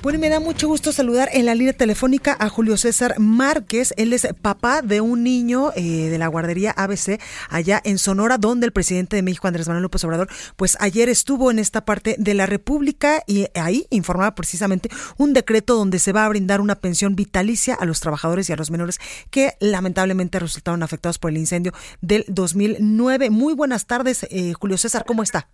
Bueno, 0.00 0.20
me 0.20 0.28
da 0.28 0.38
mucho 0.38 0.68
gusto 0.68 0.92
saludar 0.92 1.28
en 1.32 1.44
la 1.44 1.56
línea 1.56 1.72
telefónica 1.72 2.36
a 2.38 2.48
Julio 2.48 2.76
César 2.76 3.18
Márquez. 3.18 3.92
Él 3.96 4.12
es 4.12 4.28
papá 4.40 4.80
de 4.80 5.00
un 5.00 5.24
niño 5.24 5.72
eh, 5.74 6.08
de 6.08 6.18
la 6.18 6.28
guardería 6.28 6.70
ABC 6.70 7.20
allá 7.50 7.80
en 7.84 7.98
Sonora, 7.98 8.38
donde 8.38 8.66
el 8.66 8.72
presidente 8.72 9.16
de 9.16 9.22
México, 9.22 9.48
Andrés 9.48 9.66
Manuel 9.66 9.82
López 9.82 10.04
Obrador, 10.04 10.28
pues 10.54 10.76
ayer 10.78 11.08
estuvo 11.08 11.50
en 11.50 11.58
esta 11.58 11.84
parte 11.84 12.14
de 12.16 12.34
la 12.34 12.46
República 12.46 13.24
y 13.26 13.48
ahí 13.54 13.86
informaba 13.90 14.36
precisamente 14.36 14.88
un 15.16 15.32
decreto 15.32 15.74
donde 15.74 15.98
se 15.98 16.12
va 16.12 16.24
a 16.24 16.28
brindar 16.28 16.60
una 16.60 16.76
pensión 16.76 17.16
vitalicia 17.16 17.74
a 17.74 17.84
los 17.84 17.98
trabajadores 17.98 18.48
y 18.48 18.52
a 18.52 18.56
los 18.56 18.70
menores 18.70 19.00
que 19.30 19.56
lamentablemente 19.58 20.38
resultaron 20.38 20.84
afectados 20.84 21.18
por 21.18 21.32
el 21.32 21.38
incendio 21.38 21.72
del 22.02 22.24
2009. 22.28 23.30
Muy 23.30 23.52
buenas 23.52 23.86
tardes, 23.86 24.28
eh, 24.30 24.52
Julio 24.52 24.78
César, 24.78 25.04
¿cómo 25.04 25.24
está? 25.24 25.48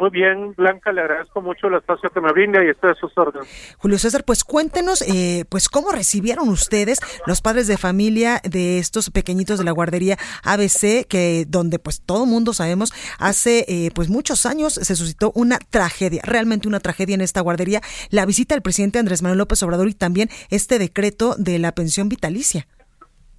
Muy 0.00 0.08
bien, 0.08 0.54
Blanca, 0.54 0.92
le 0.92 1.02
agradezco 1.02 1.42
mucho 1.42 1.66
el 1.66 1.74
espacio 1.74 2.08
que 2.08 2.22
me 2.22 2.32
brinda 2.32 2.64
y 2.64 2.70
estoy 2.70 2.92
a 2.92 2.94
sus 2.94 3.12
órdenes. 3.18 3.76
Julio 3.76 3.98
César, 3.98 4.24
pues 4.24 4.44
cuéntenos, 4.44 5.02
eh, 5.02 5.44
pues 5.50 5.68
cómo 5.68 5.92
recibieron 5.92 6.48
ustedes 6.48 7.00
los 7.26 7.42
padres 7.42 7.66
de 7.66 7.76
familia 7.76 8.40
de 8.42 8.78
estos 8.78 9.10
pequeñitos 9.10 9.58
de 9.58 9.66
la 9.66 9.72
guardería 9.72 10.16
ABC, 10.42 11.06
que 11.06 11.44
donde 11.46 11.78
pues 11.78 12.00
todo 12.00 12.24
mundo 12.24 12.54
sabemos 12.54 12.94
hace 13.18 13.66
eh, 13.68 13.90
pues 13.94 14.08
muchos 14.08 14.46
años 14.46 14.72
se 14.72 14.96
suscitó 14.96 15.32
una 15.34 15.58
tragedia, 15.58 16.22
realmente 16.24 16.66
una 16.66 16.80
tragedia 16.80 17.14
en 17.14 17.20
esta 17.20 17.42
guardería, 17.42 17.82
la 18.08 18.24
visita 18.24 18.54
del 18.54 18.62
presidente 18.62 18.98
Andrés 18.98 19.20
Manuel 19.20 19.36
López 19.36 19.62
Obrador 19.62 19.86
y 19.90 19.94
también 19.94 20.30
este 20.48 20.78
decreto 20.78 21.34
de 21.36 21.58
la 21.58 21.72
pensión 21.72 22.08
vitalicia. 22.08 22.66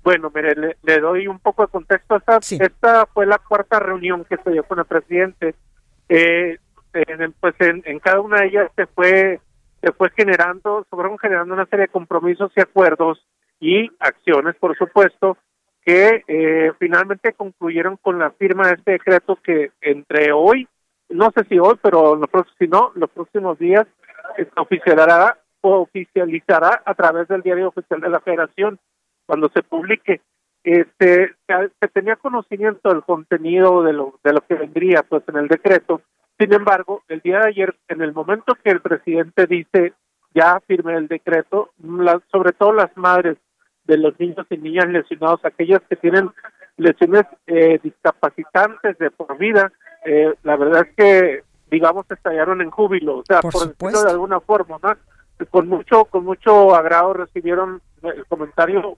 Bueno, 0.03 0.31
mire, 0.33 0.53
le, 0.83 0.99
doy 0.99 1.25
un 1.25 1.39
poco 1.39 1.63
de 1.63 1.69
contexto. 1.69 2.17
Esta, 2.17 2.37
esta 2.37 3.07
fue 3.07 3.25
la 3.25 3.39
cuarta 3.39 3.79
reunión 3.79 4.25
que 4.25 4.37
se 4.37 4.51
dio 4.51 4.63
con 4.63 4.77
el 4.77 4.85
presidente 4.85 5.55
eh, 6.13 6.57
en, 6.93 7.31
pues 7.39 7.55
en, 7.59 7.99
cada 7.99 8.19
una 8.19 8.41
de 8.41 8.47
ellas 8.47 8.71
se 8.75 8.85
fue 8.87 9.39
se 9.81 9.91
fue 9.93 10.09
generando, 10.11 10.85
fueron 10.89 11.17
generando 11.17 11.53
una 11.53 11.65
serie 11.65 11.85
de 11.85 11.91
compromisos 11.91 12.51
y 12.55 12.61
acuerdos 12.61 13.25
y 13.59 13.89
acciones, 13.99 14.55
por 14.57 14.77
supuesto, 14.77 15.37
que 15.83 16.23
eh, 16.27 16.71
finalmente 16.77 17.33
concluyeron 17.33 17.97
con 17.97 18.19
la 18.19 18.29
firma 18.31 18.67
de 18.67 18.73
este 18.73 18.91
decreto 18.91 19.39
que 19.41 19.71
entre 19.81 20.33
hoy, 20.33 20.67
no 21.09 21.31
sé 21.35 21.45
si 21.45 21.57
hoy, 21.57 21.79
pero 21.81 22.15
los 22.15 22.29
si 22.59 22.67
no, 22.67 22.91
los 22.93 23.09
próximos 23.09 23.57
días 23.57 23.87
se 24.35 24.47
oficializará, 24.55 25.39
oficializará 25.61 26.83
a 26.85 26.93
través 26.93 27.27
del 27.29 27.41
diario 27.41 27.69
oficial 27.69 28.01
de 28.01 28.09
la 28.09 28.19
Federación 28.19 28.77
cuando 29.25 29.49
se 29.49 29.63
publique. 29.63 30.21
Este, 30.63 31.33
se, 31.47 31.87
tenía 31.87 32.15
conocimiento 32.17 32.89
del 32.89 33.03
contenido 33.03 33.83
de 33.83 33.93
lo, 33.93 34.19
de 34.23 34.33
lo 34.33 34.41
que 34.41 34.55
vendría 34.55 35.03
pues 35.03 35.23
en 35.27 35.37
el 35.37 35.47
decreto. 35.47 36.01
Sin 36.37 36.53
embargo, 36.53 37.03
el 37.07 37.19
día 37.21 37.39
de 37.39 37.49
ayer, 37.49 37.75
en 37.87 38.01
el 38.01 38.13
momento 38.13 38.55
que 38.63 38.71
el 38.71 38.81
presidente 38.81 39.47
dice 39.47 39.93
ya 40.33 40.59
firme 40.61 40.95
el 40.95 41.07
decreto, 41.07 41.71
sobre 42.31 42.53
todo 42.53 42.73
las 42.73 42.95
madres 42.95 43.37
de 43.85 43.97
los 43.97 44.17
niños 44.19 44.45
y 44.49 44.57
niñas 44.57 44.87
lesionados, 44.87 45.43
aquellas 45.43 45.81
que 45.89 45.95
tienen 45.95 46.29
lesiones 46.77 47.25
eh, 47.47 47.79
discapacitantes 47.83 48.97
de 48.97 49.11
por 49.11 49.37
vida, 49.37 49.71
eh, 50.05 50.33
la 50.43 50.55
verdad 50.55 50.87
es 50.87 50.95
que, 50.95 51.43
digamos, 51.69 52.05
estallaron 52.09 52.61
en 52.61 52.71
júbilo, 52.71 53.17
o 53.17 53.23
sea, 53.25 53.41
por, 53.41 53.67
decirlo 53.67 54.03
de 54.03 54.11
alguna 54.11 54.39
forma, 54.39 54.77
¿no? 54.81 54.95
Con 55.49 55.67
mucho, 55.67 56.05
con 56.05 56.23
mucho 56.23 56.75
agrado 56.75 57.13
recibieron 57.13 57.81
el 58.03 58.25
comentario 58.27 58.97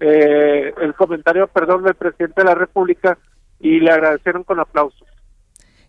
eh, 0.00 0.72
el 0.80 0.94
comentario, 0.94 1.46
perdón, 1.46 1.84
del 1.84 1.94
presidente 1.94 2.40
de 2.40 2.46
la 2.46 2.54
República 2.54 3.18
y 3.60 3.80
le 3.80 3.90
agradecieron 3.90 4.44
con 4.44 4.58
aplausos. 4.58 5.06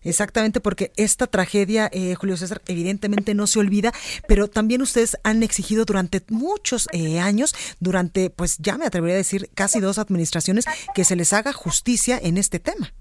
Exactamente, 0.04 0.60
porque 0.60 0.90
esta 0.96 1.26
tragedia, 1.26 1.88
eh, 1.92 2.14
Julio 2.14 2.36
César, 2.36 2.60
evidentemente 2.66 3.34
no 3.34 3.46
se 3.46 3.60
olvida, 3.60 3.92
pero 4.26 4.48
también 4.48 4.82
ustedes 4.82 5.16
han 5.24 5.42
exigido 5.42 5.84
durante 5.84 6.22
muchos 6.28 6.88
eh, 6.92 7.20
años, 7.20 7.54
durante, 7.80 8.30
pues 8.30 8.58
ya 8.58 8.78
me 8.78 8.86
atrevería 8.86 9.14
a 9.14 9.18
decir, 9.18 9.48
casi 9.54 9.80
dos 9.80 9.98
administraciones, 9.98 10.66
que 10.94 11.04
se 11.04 11.16
les 11.16 11.32
haga 11.32 11.52
justicia 11.52 12.18
en 12.20 12.36
este 12.36 12.58
tema. 12.58 12.92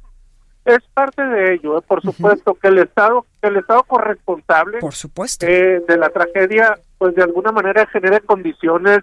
Es 0.64 0.80
parte 0.94 1.26
de 1.26 1.56
ello, 1.56 1.80
eh, 1.80 1.82
por 1.88 2.04
supuesto, 2.04 2.54
que 2.54 2.68
el 2.68 2.78
Estado, 2.78 3.26
que 3.42 3.48
el 3.48 3.58
Estado 3.58 3.84
corresponsable 3.84 4.78
por 4.78 4.94
supuesto. 4.94 5.48
de 5.48 5.98
la 5.98 6.10
tragedia, 6.10 6.78
pues 7.00 7.16
de 7.16 7.24
alguna 7.24 7.52
manera 7.52 7.88
genere 7.88 8.22
condiciones 8.22 9.00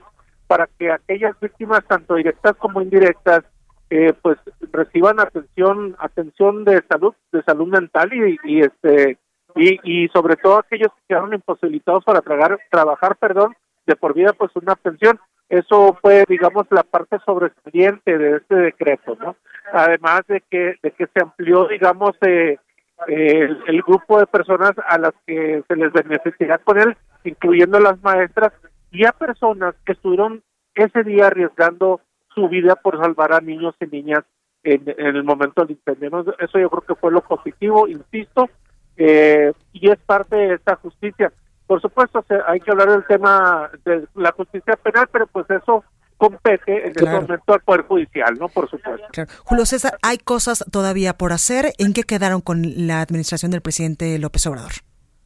para 0.48 0.66
que 0.78 0.91
aquellas 0.91 1.38
víctimas, 1.38 1.84
tanto 1.86 2.14
directas 2.16 2.56
como 2.56 2.81
indirectas, 2.81 3.44
eh, 3.91 4.12
pues 4.20 4.38
reciban 4.72 5.20
atención 5.20 5.97
atención 5.98 6.64
de 6.64 6.82
salud 6.91 7.14
de 7.32 7.42
salud 7.42 7.69
mental 7.69 8.10
y, 8.12 8.38
y 8.44 8.60
este 8.60 9.16
y, 9.54 9.78
y 9.82 10.08
sobre 10.08 10.37
todo 10.37 10.58
aquellos 10.58 10.92
que 10.92 11.03
quedaron 11.08 11.32
imposibilitados 11.32 12.04
para 12.04 12.20
tragar, 12.20 12.58
trabajar 12.70 13.16
perdón 13.16 13.56
de 13.87 13.97
por 13.97 14.12
vida 14.12 14.34
pues 14.34 14.50
una 14.56 14.75
pensión. 14.76 15.19
Eso 15.48 15.97
fue 16.03 16.25
digamos 16.28 16.66
la 16.69 16.82
parte 16.82 17.19
sobresaliente 17.25 18.19
de 18.19 18.37
este 18.37 18.54
decreto 18.54 19.16
no 19.19 19.37
además 19.72 20.22
de 20.28 20.42
que 20.50 20.75
de 20.82 20.91
que 20.91 21.06
se 21.06 21.22
amplió 21.22 21.66
digamos 21.69 22.12
eh, 22.26 22.58
el, 23.06 23.62
el, 23.66 23.82
grupo 23.82 24.19
de 24.19 24.26
personas 24.26 24.72
a 24.87 24.98
las 24.98 25.14
que 25.26 25.62
se 25.66 25.76
les 25.76 25.92
beneficiará 25.92 26.58
con 26.58 26.78
él 26.78 26.94
incluyendo 27.25 27.81
las 27.81 28.03
maestras 28.03 28.53
y 28.91 29.04
a 29.04 29.12
personas 29.12 29.75
que 29.84 29.93
estuvieron 29.93 30.43
ese 30.75 31.03
día 31.04 31.26
arriesgando 31.26 32.00
su 32.34 32.49
vida 32.49 32.76
por 32.76 32.99
salvar 33.00 33.32
a 33.32 33.41
niños 33.41 33.75
y 33.81 33.87
niñas 33.87 34.25
en, 34.62 34.94
el 34.99 35.25
momento 35.25 35.65
del 35.65 35.76
incendio. 35.76 36.25
Eso 36.38 36.59
yo 36.59 36.71
creo 36.71 36.82
que 36.82 36.94
fue 36.94 37.12
lo 37.12 37.22
positivo, 37.22 37.88
insisto, 37.88 38.49
eh, 38.97 39.53
y 39.72 39.91
es 39.91 39.99
parte 39.99 40.37
de 40.37 40.54
esta 40.54 40.76
justicia. 40.76 41.32
Por 41.66 41.81
supuesto, 41.81 42.25
hay 42.47 42.60
que 42.60 42.71
hablar 42.71 42.91
del 42.91 43.06
tema 43.06 43.71
de 43.84 44.06
la 44.15 44.32
justicia 44.32 44.76
penal, 44.76 45.09
pero 45.12 45.26
pues 45.26 45.47
eso 45.50 45.84
compete 46.16 46.88
en 46.88 46.93
el 46.97 47.12
momento 47.12 47.53
al 47.53 47.60
Poder 47.60 47.82
Judicial, 47.82 48.37
¿no? 48.38 48.49
Por 48.49 48.69
supuesto. 48.69 49.06
Julio 49.44 49.66
César, 49.66 49.99
hay 50.03 50.19
cosas 50.19 50.65
todavía 50.70 51.15
por 51.15 51.32
hacer. 51.32 51.72
¿En 51.78 51.93
qué 51.93 52.03
quedaron 52.03 52.41
con 52.41 52.62
la 52.87 53.00
administración 53.03 53.50
del 53.50 53.60
presidente 53.60 54.19
López 54.19 54.47
Obrador? 54.47 54.72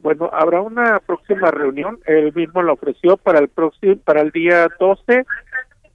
Bueno, 0.03 0.29
habrá 0.33 0.61
una 0.61 0.99
próxima 0.99 1.53
reunión, 1.53 2.01
él 2.07 2.33
mismo 2.35 2.61
la 2.63 2.73
ofreció 2.73 3.17
para 3.17 3.39
el 3.39 3.49
próximo, 3.49 3.97
para 3.99 4.21
el 4.21 4.33
día 4.33 4.69
12 4.81 5.25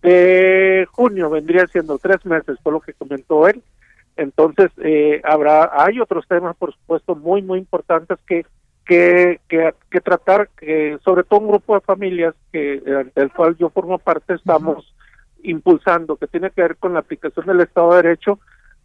de 0.01 0.88
junio, 0.90 1.29
vendría 1.29 1.68
siendo 1.68 2.00
tres 2.00 2.25
meses, 2.25 2.57
por 2.63 2.72
lo 2.72 2.79
que 2.79 2.94
comentó 2.94 3.50
él. 3.50 3.62
Entonces, 4.16 4.72
eh, 4.78 5.22
habrá, 5.25 5.72
hay 5.73 6.00
otros 6.00 6.25
temas, 6.25 6.56
por 6.56 6.73
supuesto, 6.73 7.16
muy, 7.16 7.41
muy 7.41 7.59
importantes 7.59 8.17
que, 8.25 8.46
que, 8.85 9.41
que, 9.50 10.01
tratar, 10.01 10.47
que 10.57 10.97
sobre 11.03 11.25
todo 11.25 11.41
un 11.41 11.50
grupo 11.50 11.75
de 11.75 11.81
familias 11.81 12.34
que 12.53 12.79
del 13.13 13.31
cual 13.34 13.57
yo 13.57 13.69
formo 13.69 14.00
parte 14.00 14.35
estamos 14.35 14.96
impulsando, 15.44 16.16
que 16.16 16.28
tiene 16.28 16.51
que 16.51 16.62
ver 16.62 16.78
con 16.78 16.94
la 16.94 17.00
aplicación 17.00 17.46
del 17.46 17.59
Estado 17.59 17.91
de 17.91 18.03
Derecho 18.03 18.40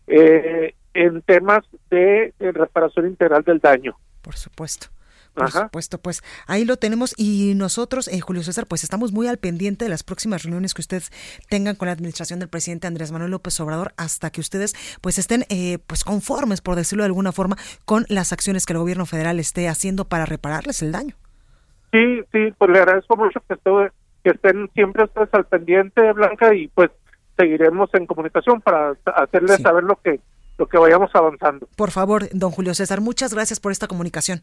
eh, 0.09 0.75
en 0.95 1.23
temas 1.23 1.63
de 1.91 2.35
reparación 2.41 3.07
integral 3.07 3.45
del 3.45 3.61
daño. 3.61 3.97
Por 4.21 4.35
supuesto. 4.35 4.89
Por 5.35 5.51
supuesto, 5.51 5.99
pues 5.99 6.23
ahí 6.47 6.65
lo 6.65 6.77
tenemos 6.77 7.15
y 7.17 7.55
nosotros, 7.55 8.09
eh, 8.09 8.21
Julio 8.21 8.43
César, 8.43 8.67
pues 8.67 8.85
estamos 8.85 9.13
muy 9.13 9.29
al 9.29 9.39
pendiente 9.39 9.87
de 9.87 9.89
las 9.89 10.03
próximas 10.03 10.43
reuniones 10.43 10.75
que 10.75 10.83
ustedes 10.83 11.11
tengan 11.49 11.75
con 11.75 11.87
la 11.87 11.93
administración 11.93 12.39
del 12.39 12.49
presidente 12.49 12.87
Andrés 12.87 13.13
Manuel 13.13 13.31
López 13.31 13.59
Obrador 13.61 13.95
hasta 13.97 14.31
que 14.31 14.41
ustedes 14.41 14.75
pues 15.01 15.19
estén 15.19 15.45
eh, 15.49 15.79
pues 15.87 16.05
conformes, 16.05 16.61
por 16.61 16.77
decirlo 16.77 17.03
de 17.03 17.07
alguna 17.07 17.33
forma, 17.33 17.57
con 17.87 18.05
las 18.09 18.33
acciones 18.33 18.67
que 18.67 18.75
el 18.75 18.79
gobierno 18.79 19.07
federal 19.07 19.41
esté 19.41 19.69
haciendo 19.69 20.05
para 20.05 20.27
repararles 20.27 20.83
el 20.83 20.93
daño. 20.93 21.15
Sí, 21.93 22.23
sí, 22.31 22.53
pues 22.59 22.71
le 22.71 22.79
agradezco 22.79 23.17
mucho 23.17 23.41
que, 23.49 23.57
que 24.25 24.31
estén 24.31 24.71
siempre 24.75 25.05
ustedes 25.05 25.29
al 25.33 25.47
pendiente, 25.47 26.13
Blanca, 26.13 26.55
y 26.55 26.69
pues 26.69 26.91
seguiremos 27.39 27.89
en 27.95 28.07
comunicación 28.07 28.61
para 28.61 28.95
hacerles 29.17 29.63
saber 29.63 29.85
lo 29.85 29.97
que 29.97 30.21
lo 30.59 30.67
que 30.67 30.79
vayamos 30.79 31.11
avanzando. 31.15 31.67
Por 31.77 31.91
favor, 31.91 32.29
don 32.33 32.51
Julio 32.51 32.75
César, 32.75 33.01
muchas 33.01 33.33
gracias 33.35 33.59
por 33.59 33.73
esta 33.73 33.89
comunicación. 33.89 34.43